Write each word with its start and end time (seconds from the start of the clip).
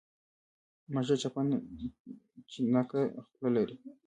مږه 0.93 1.15
چينګه 2.51 3.01
خوله 3.29 3.49
لري. 3.55 3.75